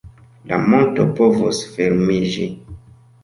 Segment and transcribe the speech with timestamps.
[0.51, 2.47] La monto povus fermiĝi.